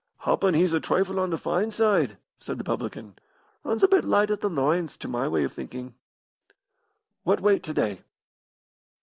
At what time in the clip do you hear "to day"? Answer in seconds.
7.61-8.01